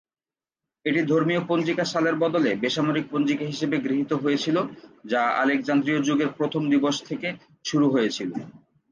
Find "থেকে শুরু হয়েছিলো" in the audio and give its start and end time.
7.09-8.35